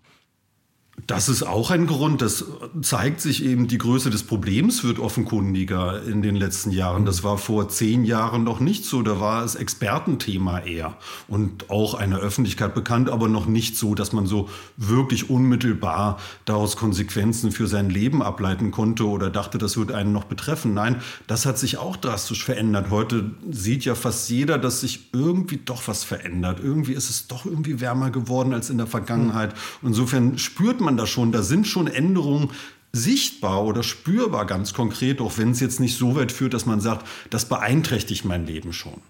[1.09, 2.23] Das ist auch ein Grund.
[2.23, 2.45] Das
[2.81, 7.05] zeigt sich eben, die Größe des Problems wird offenkundiger in den letzten Jahren.
[7.05, 9.03] Das war vor zehn Jahren noch nicht so.
[9.03, 14.13] Da war es Expertenthema eher und auch einer Öffentlichkeit bekannt, aber noch nicht so, dass
[14.13, 19.91] man so wirklich unmittelbar daraus Konsequenzen für sein Leben ableiten konnte oder dachte, das wird
[19.91, 20.75] einen noch betreffen.
[20.75, 22.91] Nein, das hat sich auch drastisch verändert.
[22.91, 26.61] Heute sieht ja fast jeder, dass sich irgendwie doch was verändert.
[26.63, 29.55] Irgendwie ist es doch irgendwie wärmer geworden als in der Vergangenheit.
[29.83, 31.33] Insofern spürt man das schon.
[31.33, 32.51] Da sind schon Änderungen
[32.93, 36.81] sichtbar oder spürbar ganz konkret, auch wenn es jetzt nicht so weit führt, dass man
[36.81, 39.01] sagt, das beeinträchtigt mein Leben schon.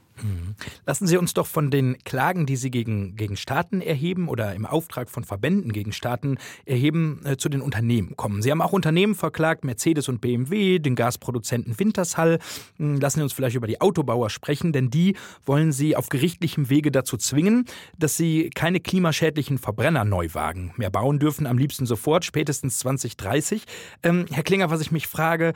[0.86, 4.66] Lassen Sie uns doch von den Klagen, die Sie gegen, gegen Staaten erheben oder im
[4.66, 8.40] Auftrag von Verbänden gegen Staaten erheben, äh, zu den Unternehmen kommen.
[8.42, 12.38] Sie haben auch Unternehmen verklagt, Mercedes und BMW, den Gasproduzenten Wintershall.
[12.76, 16.70] Hm, lassen Sie uns vielleicht über die Autobauer sprechen, denn die wollen Sie auf gerichtlichem
[16.70, 17.66] Wege dazu zwingen,
[17.98, 23.64] dass sie keine klimaschädlichen Verbrenner Neuwagen mehr bauen dürfen, am liebsten sofort, spätestens 2030.
[24.02, 25.52] Ähm, Herr Klinger, was ich mich frage,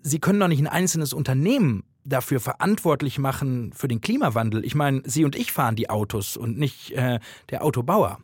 [0.00, 4.64] Sie können doch nicht ein einzelnes Unternehmen dafür verantwortlich machen für den Klimawandel.
[4.64, 8.18] Ich meine, Sie und ich fahren die Autos und nicht äh, der Autobauer.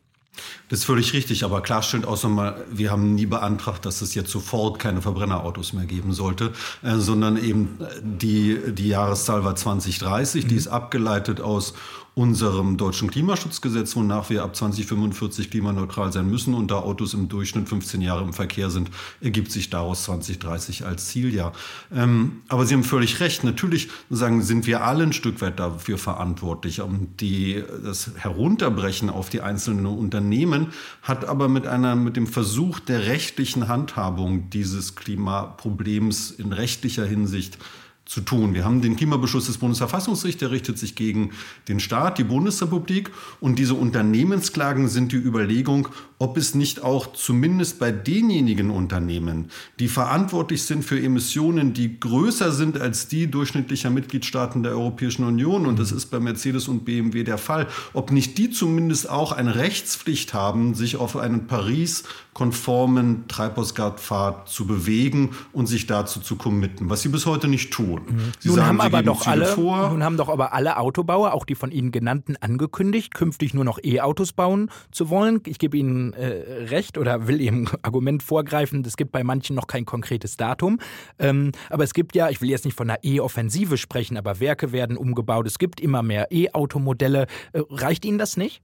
[0.68, 4.30] Das ist völlig richtig, aber klarstellend auch nochmal, wir haben nie beantragt, dass es jetzt
[4.30, 10.44] sofort keine Verbrennerautos mehr geben sollte, äh, sondern eben äh, die, die Jahreszahl war 2030,
[10.44, 10.48] mhm.
[10.48, 11.74] die ist abgeleitet aus
[12.14, 17.68] unserem deutschen Klimaschutzgesetz, wonach wir ab 2045 klimaneutral sein müssen und da Autos im Durchschnitt
[17.68, 21.52] 15 Jahre im Verkehr sind, ergibt sich daraus 2030 als Zieljahr.
[21.92, 23.42] Ähm, aber Sie haben völlig recht.
[23.42, 26.80] Natürlich sagen, sind wir alle ein Stück weit dafür verantwortlich.
[26.80, 30.68] Und die, das Herunterbrechen auf die einzelnen Unternehmen
[31.02, 37.58] hat aber mit einer, mit dem Versuch der rechtlichen Handhabung dieses Klimaproblems in rechtlicher Hinsicht
[38.06, 38.54] zu tun.
[38.54, 41.30] Wir haben den Klimabeschluss des Bundesverfassungsgerichts, der richtet sich gegen
[41.68, 43.10] den Staat, die Bundesrepublik.
[43.40, 45.88] Und diese Unternehmensklagen sind die Überlegung,
[46.18, 52.52] ob es nicht auch zumindest bei denjenigen Unternehmen, die verantwortlich sind für Emissionen, die größer
[52.52, 57.24] sind als die durchschnittlicher Mitgliedstaaten der Europäischen Union, und das ist bei Mercedes und BMW
[57.24, 64.48] der Fall, ob nicht die zumindest auch eine Rechtspflicht haben, sich auf einen Paris-konformen Treibhausgaspfad
[64.48, 67.93] zu bewegen und sich dazu zu committen, was sie bis heute nicht tun.
[68.00, 68.32] Mhm.
[68.38, 69.90] Sie nun sagen, haben aber doch alle, vor.
[69.90, 73.78] nun haben doch aber alle Autobauer, auch die von Ihnen genannten, angekündigt, künftig nur noch
[73.82, 75.40] E-Autos bauen zu wollen.
[75.46, 79.66] Ich gebe Ihnen äh, recht oder will Ihrem Argument vorgreifen, es gibt bei manchen noch
[79.66, 80.78] kein konkretes Datum.
[81.18, 84.72] Ähm, aber es gibt ja, ich will jetzt nicht von einer E-Offensive sprechen, aber Werke
[84.72, 87.26] werden umgebaut, es gibt immer mehr E-Automodelle.
[87.52, 88.62] Äh, reicht Ihnen das nicht?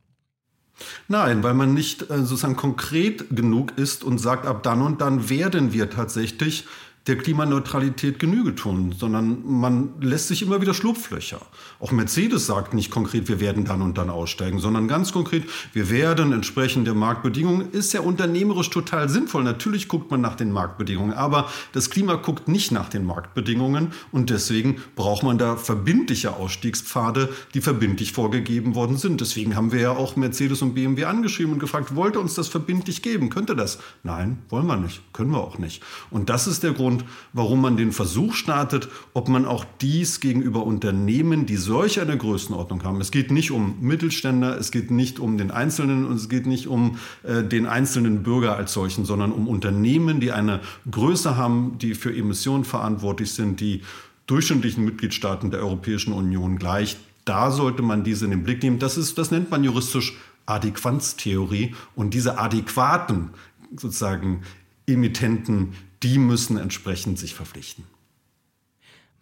[1.09, 5.29] Nein, weil man nicht äh, sozusagen konkret genug ist und sagt, ab dann und dann
[5.29, 6.67] werden wir tatsächlich
[7.07, 11.41] der Klimaneutralität Genüge tun, sondern man lässt sich immer wieder Schlupflöcher.
[11.79, 15.89] Auch Mercedes sagt nicht konkret, wir werden dann und dann aussteigen, sondern ganz konkret, wir
[15.89, 19.45] werden entsprechend der Marktbedingungen, ist ja unternehmerisch total sinnvoll.
[19.45, 24.29] Natürlich guckt man nach den Marktbedingungen, aber das Klima guckt nicht nach den Marktbedingungen und
[24.29, 29.23] deswegen braucht man da verbindliche Ausstiegspfade, die verbindlich vorgegeben worden sind.
[29.23, 32.49] Deswegen haben wir ja auch Mercedes und BMW angeschrieben und gefragt, wollt ihr uns das
[32.49, 33.31] verbindlich geben?
[33.31, 33.79] Könnt ihr das?
[34.03, 35.83] Nein, wollen wir nicht, können wir auch nicht.
[36.11, 40.21] Und das ist der Grund, Grund, warum man den Versuch startet, ob man auch dies
[40.21, 43.01] gegenüber Unternehmen, die solch eine Größenordnung haben.
[43.01, 46.67] Es geht nicht um Mittelständler, es geht nicht um den Einzelnen und es geht nicht
[46.67, 51.95] um äh, den einzelnen Bürger als solchen, sondern um Unternehmen, die eine Größe haben, die
[51.95, 53.83] für Emissionen verantwortlich sind, die
[54.27, 56.97] durchschnittlichen Mitgliedstaaten der Europäischen Union gleich.
[57.25, 58.79] Da sollte man diese in den Blick nehmen.
[58.79, 61.75] Das, ist, das nennt man juristisch Adäquanztheorie.
[61.95, 63.31] Und diese adäquaten
[63.77, 64.43] sozusagen
[64.87, 67.85] Emittenten, die müssen entsprechend sich verpflichten.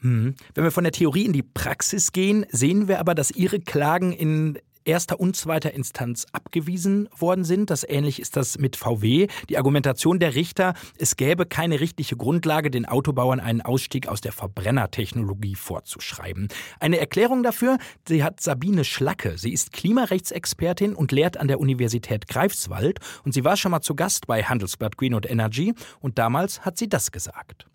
[0.01, 0.35] Hm.
[0.55, 4.13] Wenn wir von der Theorie in die Praxis gehen, sehen wir aber, dass Ihre Klagen
[4.13, 4.59] in
[4.89, 7.71] erster und zweiter Instanz abgewiesen worden sind.
[7.71, 9.29] Das ähnlich ist das mit VW.
[9.49, 14.33] Die Argumentation der Richter, es gäbe keine rechtliche Grundlage, den Autobauern einen Ausstieg aus der
[14.33, 16.49] Verbrennertechnologie vorzuschreiben.
[16.81, 19.37] Eine Erklärung dafür, sie hat Sabine Schlacke.
[19.37, 23.95] Sie ist Klimarechtsexpertin und lehrt an der Universität Greifswald und sie war schon mal zu
[23.95, 27.67] Gast bei Handelsblatt Green und Energy und damals hat sie das gesagt.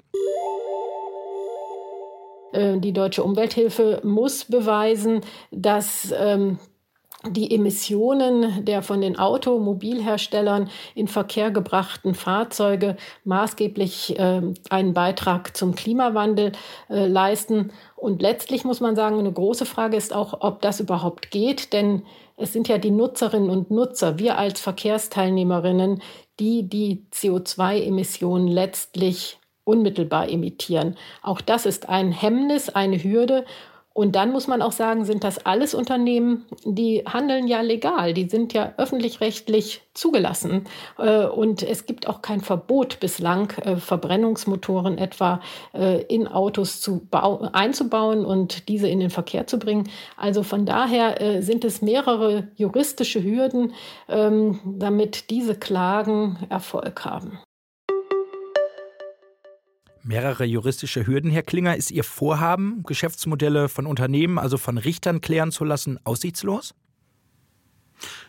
[2.54, 5.22] Äh, die deutsche Umwelthilfe muss beweisen,
[5.52, 6.58] dass ähm,
[7.30, 15.76] die Emissionen der von den Automobilherstellern in Verkehr gebrachten Fahrzeuge maßgeblich äh, einen Beitrag zum
[15.76, 16.52] Klimawandel
[16.90, 17.72] äh, leisten.
[17.96, 22.04] Und letztlich muss man sagen, eine große Frage ist auch, ob das überhaupt geht, denn
[22.36, 26.02] es sind ja die Nutzerinnen und Nutzer, wir als Verkehrsteilnehmerinnen,
[26.40, 30.98] die die CO2-Emissionen letztlich unmittelbar emittieren.
[31.22, 33.46] Auch das ist ein Hemmnis, eine Hürde.
[33.94, 38.28] Und dann muss man auch sagen, sind das alles Unternehmen, die handeln ja legal, die
[38.28, 40.64] sind ja öffentlich-rechtlich zugelassen.
[40.98, 45.42] Äh, und es gibt auch kein Verbot bislang, äh, Verbrennungsmotoren etwa
[45.74, 49.88] äh, in Autos zu einzubauen und diese in den Verkehr zu bringen.
[50.18, 53.74] Also von daher sind es mehrere juristische Hürden,
[54.10, 57.40] ähm, damit diese Klagen Erfolg haben.
[60.06, 61.78] Mehrere juristische Hürden, Herr Klinger.
[61.78, 66.76] Ist Ihr Vorhaben, Geschäftsmodelle von Unternehmen, also von Richtern klären zu lassen, aussichtslos?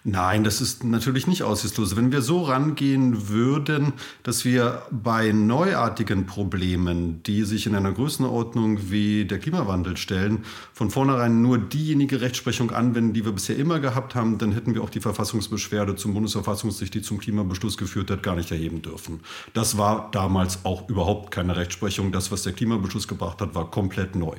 [0.06, 1.96] Nein, das ist natürlich nicht aussichtslos.
[1.96, 8.90] Wenn wir so rangehen würden, dass wir bei neuartigen Problemen, die sich in einer Größenordnung
[8.90, 14.14] wie der Klimawandel stellen, von vornherein nur diejenige Rechtsprechung anwenden, die wir bisher immer gehabt
[14.14, 18.36] haben, dann hätten wir auch die Verfassungsbeschwerde zum Bundesverfassungsgericht, die zum Klimabeschluss geführt hat, gar
[18.36, 19.20] nicht erheben dürfen.
[19.54, 22.12] Das war damals auch überhaupt keine Rechtsprechung.
[22.12, 24.36] Das, was der Klimabeschluss gebracht hat, war komplett neu.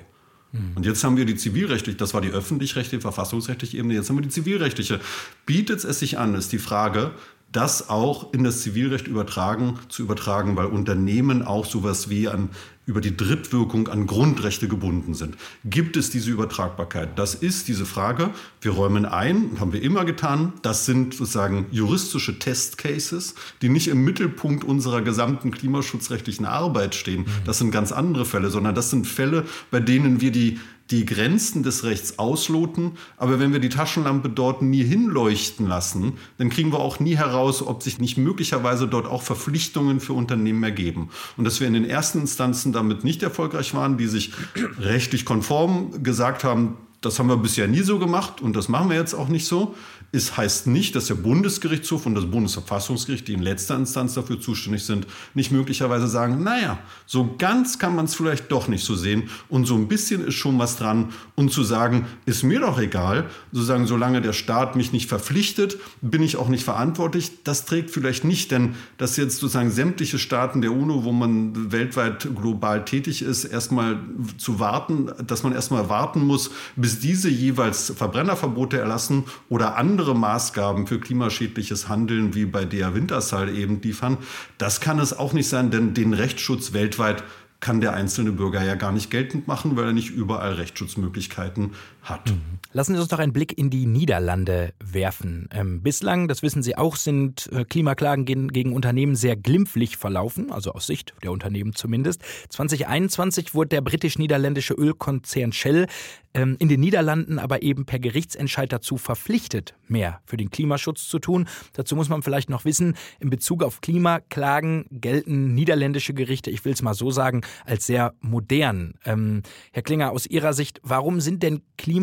[0.75, 4.23] Und jetzt haben wir die zivilrechtliche, das war die öffentlich-rechtliche, verfassungsrechtliche Ebene, jetzt haben wir
[4.23, 4.99] die zivilrechtliche.
[5.45, 7.11] Bietet es sich an, ist die Frage,
[7.51, 12.49] das auch in das Zivilrecht übertragen, zu übertragen, weil Unternehmen auch sowas wie an
[12.86, 15.36] über die Drittwirkung an Grundrechte gebunden sind.
[15.63, 17.17] Gibt es diese Übertragbarkeit?
[17.17, 18.29] Das ist diese Frage.
[18.62, 20.53] Wir räumen ein, haben wir immer getan.
[20.62, 27.25] Das sind sozusagen juristische Testcases, die nicht im Mittelpunkt unserer gesamten klimaschutzrechtlichen Arbeit stehen.
[27.43, 30.60] Das sind ganz andere Fälle, sondern das sind Fälle, bei denen wir die
[30.91, 36.49] die Grenzen des Rechts ausloten, aber wenn wir die Taschenlampe dort nie hinleuchten lassen, dann
[36.49, 41.09] kriegen wir auch nie heraus, ob sich nicht möglicherweise dort auch Verpflichtungen für Unternehmen ergeben.
[41.37, 44.33] Und dass wir in den ersten Instanzen damit nicht erfolgreich waren, die sich
[44.79, 48.97] rechtlich konform gesagt haben, das haben wir bisher nie so gemacht und das machen wir
[48.97, 49.75] jetzt auch nicht so.
[50.11, 54.83] Es heißt nicht, dass der Bundesgerichtshof und das Bundesverfassungsgericht, die in letzter Instanz dafür zuständig
[54.83, 59.29] sind, nicht möglicherweise sagen, naja, so ganz kann man es vielleicht doch nicht so sehen
[59.49, 63.29] und so ein bisschen ist schon was dran und zu sagen, ist mir doch egal,
[63.51, 67.43] sozusagen, solange der Staat mich nicht verpflichtet, bin ich auch nicht verantwortlich.
[67.43, 72.27] Das trägt vielleicht nicht, denn dass jetzt sozusagen sämtliche Staaten der UNO, wo man weltweit
[72.35, 73.99] global tätig ist, erstmal
[74.37, 80.88] zu warten, dass man erstmal warten muss, bis diese jeweils Verbrennerverbote erlassen oder andere Maßgaben
[80.88, 84.17] für klimaschädliches Handeln wie bei der Wintershall eben liefern.
[84.58, 87.23] Das kann es auch nicht sein, denn den Rechtsschutz weltweit
[87.60, 91.71] kann der einzelne Bürger ja gar nicht geltend machen, weil er nicht überall Rechtsschutzmöglichkeiten
[92.05, 92.33] hat.
[92.71, 95.47] Lassen Sie uns doch einen Blick in die Niederlande werfen.
[95.53, 100.51] Ähm, bislang, das wissen Sie auch, sind äh, Klimaklagen gegen, gegen, Unternehmen sehr glimpflich verlaufen,
[100.51, 102.21] also aus Sicht der Unternehmen zumindest.
[102.49, 105.87] 2021 wurde der britisch-niederländische Ölkonzern Shell
[106.35, 111.17] ähm, in den Niederlanden aber eben per Gerichtsentscheid dazu verpflichtet, mehr für den Klimaschutz zu
[111.17, 111.47] tun.
[111.73, 116.73] Dazu muss man vielleicht noch wissen, in Bezug auf Klimaklagen gelten niederländische Gerichte, ich will
[116.73, 118.95] es mal so sagen, als sehr modern.
[119.05, 121.94] Ähm, Herr Klinger, aus Ihrer Sicht, warum sind denn Klimaklagen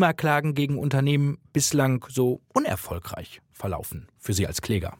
[0.53, 4.97] gegen Unternehmen bislang so unerfolgreich verlaufen für Sie als Kläger?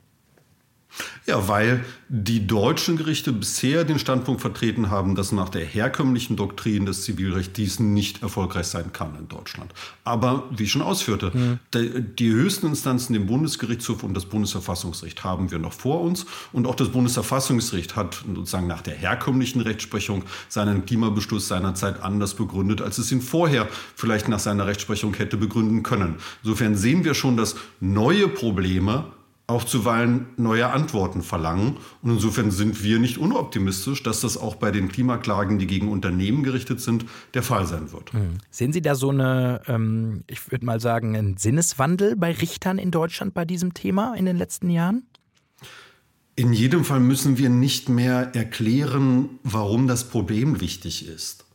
[1.26, 6.86] Ja, weil die deutschen Gerichte bisher den Standpunkt vertreten haben, dass nach der herkömmlichen Doktrin
[6.86, 9.74] des Zivilrechts dies nicht erfolgreich sein kann in Deutschland.
[10.04, 11.60] Aber wie ich schon ausführte, mhm.
[12.18, 16.26] die höchsten Instanzen, den Bundesgerichtshof und das Bundesverfassungsgericht, haben wir noch vor uns.
[16.52, 22.82] Und auch das Bundesverfassungsgericht hat sozusagen nach der herkömmlichen Rechtsprechung seinen Klimabeschluss seinerzeit anders begründet,
[22.82, 26.16] als es ihn vorher vielleicht nach seiner Rechtsprechung hätte begründen können.
[26.44, 29.06] Insofern sehen wir schon, dass neue Probleme
[29.48, 31.78] auch zuweilen neue Antworten verlangen.
[32.02, 36.44] Und insofern sind wir nicht unoptimistisch, dass das auch bei den Klimaklagen, die gegen Unternehmen
[36.44, 38.14] gerichtet sind, der Fall sein wird.
[38.14, 38.38] Mhm.
[38.50, 42.92] Sehen Sie da so eine, ähm, ich würde mal sagen, einen Sinneswandel bei Richtern in
[42.92, 45.04] Deutschland bei diesem Thema in den letzten Jahren?
[46.36, 51.46] In jedem Fall müssen wir nicht mehr erklären, warum das Problem wichtig ist.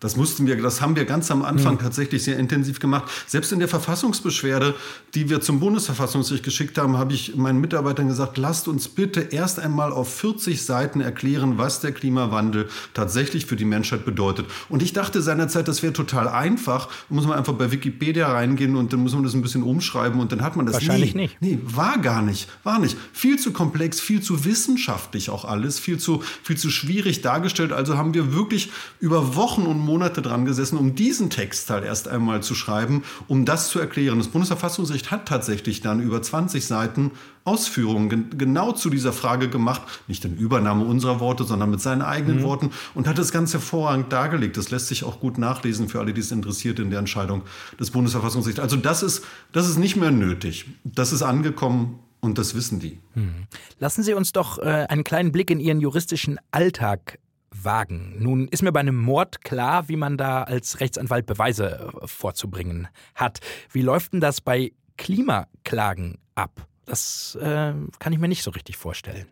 [0.00, 1.78] Das mussten wir, das haben wir ganz am Anfang mhm.
[1.80, 3.10] tatsächlich sehr intensiv gemacht.
[3.26, 4.76] Selbst in der Verfassungsbeschwerde,
[5.14, 9.58] die wir zum Bundesverfassungsgericht geschickt haben, habe ich meinen Mitarbeitern gesagt, lasst uns bitte erst
[9.58, 14.46] einmal auf 40 Seiten erklären, was der Klimawandel tatsächlich für die Menschheit bedeutet.
[14.68, 16.86] Und ich dachte seinerzeit, das wäre total einfach.
[16.86, 20.20] Da muss man einfach bei Wikipedia reingehen und dann muss man das ein bisschen umschreiben
[20.20, 20.74] und dann hat man das.
[20.74, 21.42] Wahrscheinlich nee, nicht.
[21.42, 22.48] Nee, war gar nicht.
[22.62, 22.96] War nicht.
[23.12, 27.72] Viel zu komplex, viel zu wissenschaftlich auch alles, viel zu, viel zu schwierig dargestellt.
[27.72, 32.42] Also haben wir wirklich über Wochen und Monate dran gesessen, um diesen Textteil erst einmal
[32.42, 34.18] zu schreiben, um das zu erklären.
[34.18, 37.12] Das Bundesverfassungsgericht hat tatsächlich dann über 20 Seiten
[37.44, 42.40] Ausführungen genau zu dieser Frage gemacht, nicht in Übernahme unserer Worte, sondern mit seinen eigenen
[42.40, 42.42] mhm.
[42.42, 44.58] Worten und hat das ganz hervorragend dargelegt.
[44.58, 47.42] Das lässt sich auch gut nachlesen für alle, die es interessiert in der Entscheidung
[47.80, 48.60] des Bundesverfassungsgerichts.
[48.60, 50.66] Also das ist, das ist nicht mehr nötig.
[50.84, 52.98] Das ist angekommen und das wissen die.
[53.14, 53.46] Mhm.
[53.78, 57.18] Lassen Sie uns doch äh, einen kleinen Blick in Ihren juristischen Alltag
[57.64, 58.16] wagen.
[58.18, 62.88] Nun ist mir bei einem Mord klar, wie man da als Rechtsanwalt Beweise äh, vorzubringen
[63.14, 63.40] hat.
[63.70, 66.66] Wie läuft denn das bei Klimaklagen ab?
[66.86, 69.26] Das äh, kann ich mir nicht so richtig vorstellen.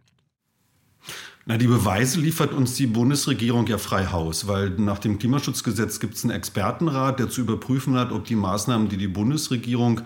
[1.49, 6.15] Na, die Beweise liefert uns die Bundesregierung ja frei Haus, weil nach dem Klimaschutzgesetz gibt
[6.15, 10.01] es einen Expertenrat, der zu überprüfen hat, ob die Maßnahmen, die die Bundesregierung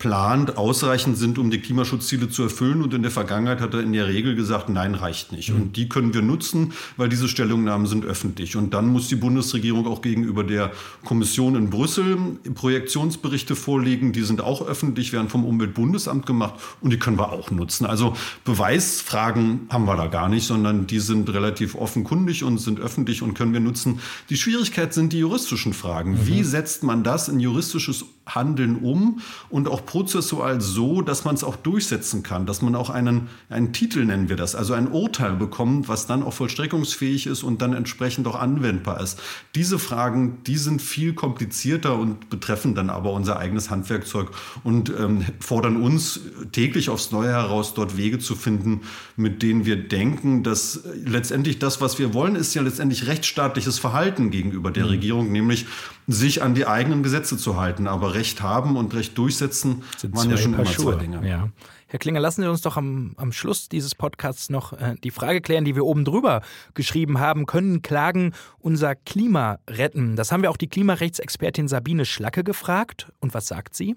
[0.00, 2.82] plant, ausreichend sind, um die Klimaschutzziele zu erfüllen.
[2.82, 5.52] Und in der Vergangenheit hat er in der Regel gesagt, nein, reicht nicht.
[5.52, 8.56] Und die können wir nutzen, weil diese Stellungnahmen sind öffentlich.
[8.56, 10.72] Und dann muss die Bundesregierung auch gegenüber der
[11.04, 12.16] Kommission in Brüssel
[12.54, 14.12] Projektionsberichte vorlegen.
[14.12, 17.84] Die sind auch öffentlich, werden vom Umweltbundesamt gemacht und die können wir auch nutzen.
[17.84, 23.20] Also Beweisfragen haben wir da gar nicht, sondern die sind relativ offenkundig und sind öffentlich
[23.20, 24.00] und können wir nutzen.
[24.30, 26.12] Die Schwierigkeit sind die juristischen Fragen.
[26.12, 26.26] Mhm.
[26.26, 31.44] Wie setzt man das in juristisches Handeln um und auch prozessual so, dass man es
[31.44, 35.34] auch durchsetzen kann, dass man auch einen, einen Titel, nennen wir das, also ein Urteil
[35.34, 39.20] bekommt, was dann auch vollstreckungsfähig ist und dann entsprechend auch anwendbar ist.
[39.54, 44.30] Diese Fragen, die sind viel komplizierter und betreffen dann aber unser eigenes Handwerkzeug
[44.64, 46.20] und ähm, fordern uns
[46.52, 48.82] täglich aufs Neue heraus, dort Wege zu finden,
[49.16, 54.30] mit denen wir denken, dass letztendlich das, was wir wollen, ist ja letztendlich rechtsstaatliches Verhalten
[54.30, 54.90] gegenüber der mhm.
[54.90, 55.66] Regierung, nämlich
[56.12, 57.86] sich an die eigenen Gesetze zu halten.
[57.86, 60.94] Aber Recht haben und Recht durchsetzen Sind waren ja schon immer Schuhe.
[60.94, 61.28] zwei Dinge.
[61.28, 61.48] Ja.
[61.86, 65.40] Herr Klinger, lassen Sie uns doch am, am Schluss dieses Podcasts noch äh, die Frage
[65.40, 66.40] klären, die wir oben drüber
[66.74, 67.46] geschrieben haben.
[67.46, 70.14] Können Klagen unser Klima retten?
[70.14, 73.10] Das haben wir auch die Klimarechtsexpertin Sabine Schlacke gefragt.
[73.18, 73.96] Und was sagt sie?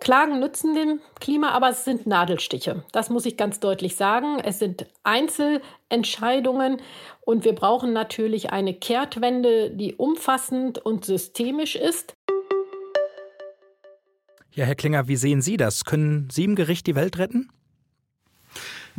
[0.00, 2.84] Klagen nützen dem Klima, aber es sind Nadelstiche.
[2.92, 4.38] Das muss ich ganz deutlich sagen.
[4.42, 6.80] Es sind Einzelentscheidungen
[7.20, 12.14] und wir brauchen natürlich eine Kehrtwende, die umfassend und systemisch ist.
[14.52, 15.84] Ja, Herr Klinger, wie sehen Sie das?
[15.84, 17.50] Können Sie im Gericht die Welt retten?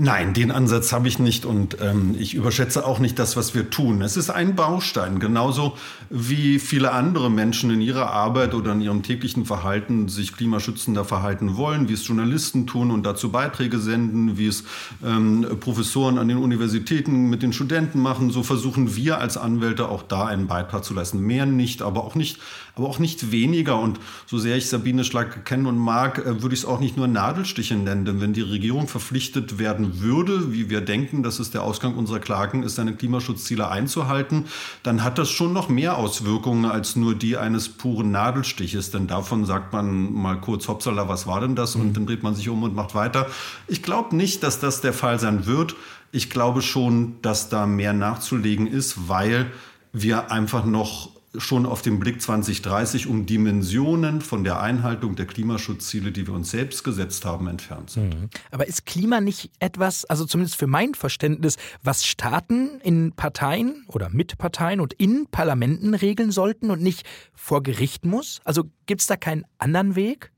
[0.02, 3.70] Nein, den Ansatz habe ich nicht und ähm, ich überschätze auch nicht das, was wir
[3.70, 4.02] tun.
[4.02, 5.76] Es ist ein Baustein, genauso
[6.10, 11.58] wie viele andere Menschen in ihrer Arbeit oder in ihrem täglichen Verhalten sich klimaschützender verhalten
[11.58, 14.64] wollen, wie es Journalisten tun und dazu Beiträge senden, wie es
[15.06, 18.32] ähm, Professoren an den Universitäten mit den Studenten machen.
[18.32, 21.20] So versuchen wir als Anwälte auch da einen Beitrag zu leisten.
[21.20, 22.40] Mehr nicht, aber auch nicht,
[22.80, 23.80] aber auch nicht weniger.
[23.80, 26.98] Und so sehr ich Sabine Schlag kennen und mag, äh, würde ich es auch nicht
[26.98, 31.52] nur Nadelstiche nennen, denn wenn die Regierung verpflichtet werden würde, wie wir denken, dass es
[31.52, 34.46] der Ausgang unserer Klagen ist, seine Klimaschutzziele einzuhalten,
[34.84, 38.92] dann hat das schon noch mehr Auswirkungen als nur die eines puren Nadelstiches.
[38.92, 41.76] Denn davon sagt man mal kurz, hoppsala, was war denn das?
[41.76, 43.28] Und dann dreht man sich um und macht weiter.
[43.68, 45.76] Ich glaube nicht, dass das der Fall sein wird.
[46.12, 49.52] Ich glaube schon, dass da mehr nachzulegen ist, weil
[49.92, 56.12] wir einfach noch schon auf dem Blick 2030 um Dimensionen von der Einhaltung der Klimaschutzziele,
[56.12, 58.20] die wir uns selbst gesetzt haben, entfernt sind.
[58.20, 58.30] Mhm.
[58.52, 64.10] Aber ist Klima nicht etwas, also zumindest für mein Verständnis, was Staaten in Parteien oder
[64.10, 68.42] mit Parteien und in Parlamenten regeln sollten und nicht vor Gericht muss?
[68.44, 70.32] Also gibt es da keinen anderen Weg?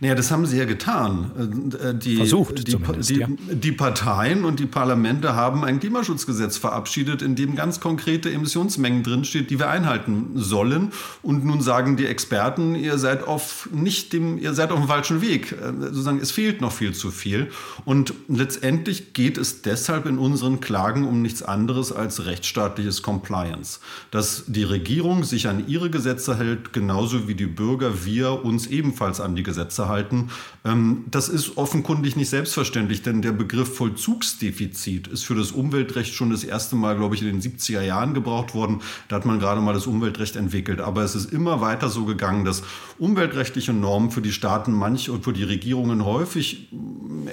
[0.00, 1.72] Naja, das haben sie ja getan.
[1.82, 3.28] Äh, die, Versucht die, die, ja.
[3.28, 9.50] die, Parteien und die Parlamente haben ein Klimaschutzgesetz verabschiedet, in dem ganz konkrete Emissionsmengen drinsteht,
[9.50, 10.92] die wir einhalten sollen.
[11.22, 15.20] Und nun sagen die Experten, ihr seid auf nicht dem, ihr seid auf dem falschen
[15.20, 15.52] Weg.
[15.52, 17.50] Äh, sozusagen, es fehlt noch viel zu viel.
[17.84, 23.80] Und letztendlich geht es deshalb in unseren Klagen um nichts anderes als rechtsstaatliches Compliance.
[24.10, 29.20] Dass die Regierung sich an ihre Gesetze hält, genauso wie die Bürger, wir uns ebenfalls
[29.20, 30.30] an die Gesetze Gesetze halten.
[30.64, 36.30] Ähm, das ist offenkundig nicht selbstverständlich, denn der Begriff Vollzugsdefizit ist für das Umweltrecht schon
[36.30, 38.80] das erste Mal, glaube ich, in den 70er Jahren gebraucht worden.
[39.08, 40.80] Da hat man gerade mal das Umweltrecht entwickelt.
[40.80, 42.62] Aber es ist immer weiter so gegangen, dass
[42.98, 46.68] umweltrechtliche Normen für die Staaten manch und für die Regierungen häufig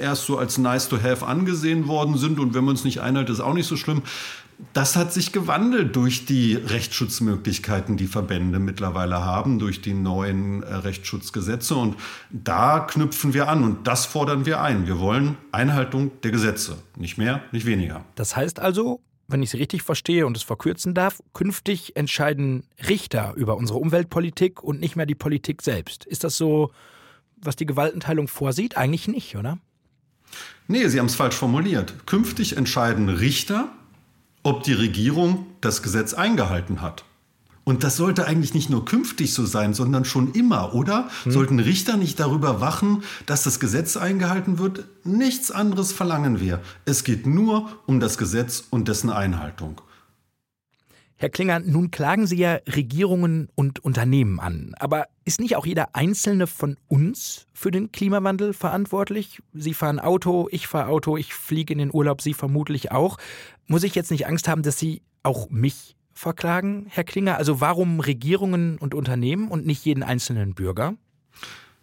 [0.02, 2.40] erst so als nice to have angesehen worden sind.
[2.40, 4.02] Und wenn man es nicht einhält, ist auch nicht so schlimm
[4.74, 10.74] das hat sich gewandelt durch die Rechtsschutzmöglichkeiten, die Verbände mittlerweile haben, durch die neuen äh,
[10.74, 11.76] Rechtsschutzgesetze.
[11.76, 11.96] Und
[12.30, 14.88] da knüpfen wir an und das fordern wir ein.
[14.88, 16.78] Wir wollen Einhaltung der Gesetze.
[16.96, 18.06] Nicht mehr, nicht weniger.
[18.16, 23.34] Das heißt also, wenn ich Sie richtig verstehe und es verkürzen darf, künftig entscheiden Richter
[23.36, 26.06] über unsere Umweltpolitik und nicht mehr die Politik selbst.
[26.06, 26.72] Ist das so,
[27.38, 28.78] was die Gewaltenteilung vorsieht?
[28.78, 29.58] Eigentlich nicht, oder?
[30.68, 32.06] Nee, Sie haben es falsch formuliert.
[32.06, 33.70] Künftig entscheiden Richter
[34.44, 37.04] ob die Regierung das Gesetz eingehalten hat.
[37.64, 41.10] Und das sollte eigentlich nicht nur künftig so sein, sondern schon immer, oder?
[41.24, 41.32] Hm.
[41.32, 44.86] Sollten Richter nicht darüber wachen, dass das Gesetz eingehalten wird?
[45.04, 46.60] Nichts anderes verlangen wir.
[46.86, 49.80] Es geht nur um das Gesetz und dessen Einhaltung.
[51.22, 54.74] Herr Klinger, nun klagen Sie ja Regierungen und Unternehmen an.
[54.80, 59.40] Aber ist nicht auch jeder Einzelne von uns für den Klimawandel verantwortlich?
[59.54, 63.20] Sie fahren Auto, ich fahre Auto, ich fliege in den Urlaub, Sie vermutlich auch.
[63.68, 67.38] Muss ich jetzt nicht Angst haben, dass Sie auch mich verklagen, Herr Klinger?
[67.38, 70.96] Also warum Regierungen und Unternehmen und nicht jeden einzelnen Bürger?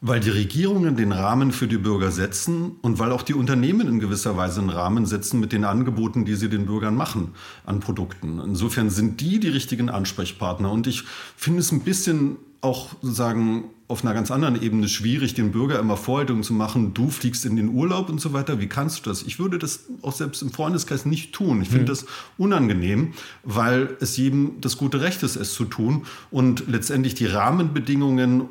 [0.01, 3.99] Weil die Regierungen den Rahmen für die Bürger setzen und weil auch die Unternehmen in
[3.99, 7.32] gewisser Weise einen Rahmen setzen mit den Angeboten, die sie den Bürgern machen
[7.66, 8.38] an Produkten.
[8.38, 10.70] Insofern sind die die richtigen Ansprechpartner.
[10.70, 11.03] Und ich
[11.36, 15.96] finde es ein bisschen auch sozusagen auf einer ganz anderen Ebene schwierig, den Bürger immer
[15.96, 18.61] Vorhaltungen zu machen, du fliegst in den Urlaub und so weiter.
[18.61, 19.22] Wie kannst du das?
[19.22, 21.62] Ich würde das auch selbst im Freundeskreis nicht tun.
[21.62, 21.88] Ich finde mhm.
[21.88, 26.05] das unangenehm, weil es jedem das gute Recht ist, es zu tun.
[26.30, 28.42] Und letztendlich die Rahmenbedingungen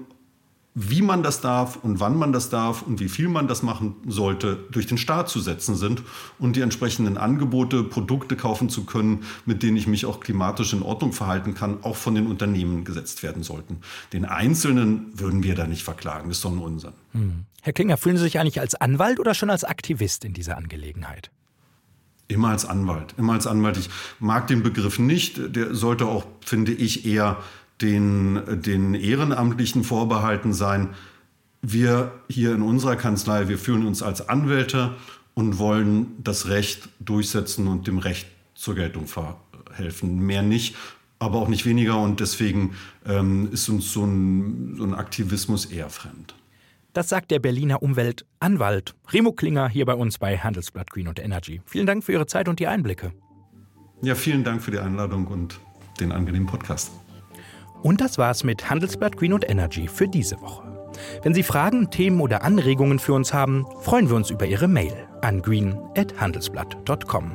[0.79, 3.95] wie man das darf und wann man das darf und wie viel man das machen
[4.05, 6.03] sollte, durch den Staat zu setzen sind
[6.37, 10.83] und die entsprechenden Angebote, Produkte kaufen zu können, mit denen ich mich auch klimatisch in
[10.83, 13.77] Ordnung verhalten kann, auch von den Unternehmen gesetzt werden sollten.
[14.13, 16.93] Den Einzelnen würden wir da nicht verklagen, das ist doch ein Unsinn.
[17.13, 17.45] Hm.
[17.63, 21.31] Herr Klinger, fühlen Sie sich eigentlich als Anwalt oder schon als Aktivist in dieser Angelegenheit?
[22.27, 23.77] Immer als Anwalt, immer als Anwalt.
[23.77, 25.55] Ich mag den Begriff nicht.
[25.55, 27.37] Der sollte auch, finde ich, eher
[27.81, 30.89] den, den Ehrenamtlichen vorbehalten sein.
[31.61, 34.95] Wir hier in unserer Kanzlei, wir fühlen uns als Anwälte
[35.33, 40.19] und wollen das Recht durchsetzen und dem Recht zur Geltung verhelfen.
[40.19, 40.75] Mehr nicht,
[41.19, 41.99] aber auch nicht weniger.
[42.01, 42.73] Und deswegen
[43.05, 46.35] ähm, ist uns so ein, so ein Aktivismus eher fremd.
[46.93, 51.61] Das sagt der Berliner Umweltanwalt Remo Klinger hier bei uns bei Handelsblatt Green und Energy.
[51.67, 53.11] Vielen Dank für Ihre Zeit und die Einblicke.
[54.01, 55.59] Ja, vielen Dank für die Einladung und
[55.99, 56.91] den angenehmen Podcast.
[57.83, 60.77] Und das war's mit Handelsblatt Green und Energy für diese Woche.
[61.23, 64.93] Wenn Sie Fragen, Themen oder Anregungen für uns haben, freuen wir uns über Ihre Mail
[65.21, 67.31] an green.handelsblatt.com.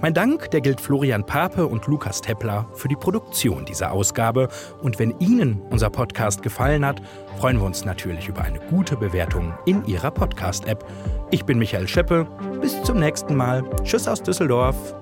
[0.00, 4.48] Mein Dank, der gilt Florian Pape und Lukas Teppler für die Produktion dieser Ausgabe.
[4.82, 7.00] Und wenn Ihnen unser Podcast gefallen hat,
[7.38, 10.84] freuen wir uns natürlich über eine gute Bewertung in Ihrer Podcast-App.
[11.30, 12.26] Ich bin Michael Scheppe.
[12.60, 13.64] Bis zum nächsten Mal.
[13.84, 14.94] Tschüss aus Düsseldorf.